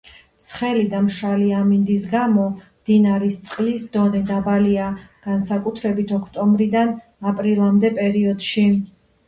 [0.51, 4.89] ცხელი და მშრალი ამინდის გამო მდინარის წყლის დონე დაბალია,
[5.29, 6.97] განსაკუთრებით, ოქტომბრიდან
[7.35, 8.69] აპრილამდე პერიოდში.